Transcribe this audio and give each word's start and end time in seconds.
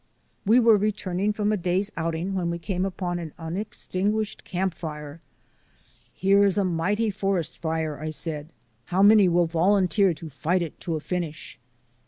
We 0.47 0.59
were 0.59 0.77
returning 0.77 1.31
from 1.31 1.51
a 1.51 1.57
day's 1.57 1.91
outing 1.95 2.33
when 2.33 2.49
we 2.49 2.57
came 2.57 2.85
upon 2.85 3.19
an 3.19 3.33
unextinguished 3.37 4.43
camp 4.43 4.73
fire. 4.73 5.21
"Here 6.11 6.43
is 6.43 6.57
a 6.57 6.63
mighty 6.63 7.11
forest 7.11 7.59
fire!" 7.59 7.99
I 7.99 8.09
said. 8.09 8.49
"How 8.85 9.03
many 9.03 9.27
will 9.29 9.45
volunteer 9.45 10.15
to 10.15 10.27
fight 10.31 10.63
it 10.63 10.79
to 10.79 10.95
a 10.95 10.99
finish?" 10.99 11.59